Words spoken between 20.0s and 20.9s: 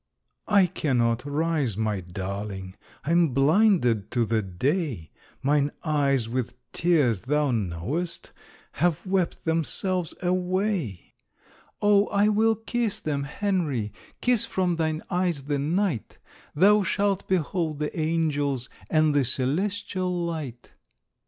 light."